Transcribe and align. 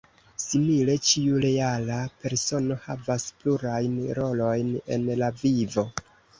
Simile, 0.43 0.95
ĉiu 1.09 1.41
reala 1.43 1.99
persono 2.23 2.79
havas 2.87 3.29
plurajn 3.45 4.03
rolojn 4.23 4.75
en 4.99 5.09
la 5.25 5.33
vivo. 5.47 5.89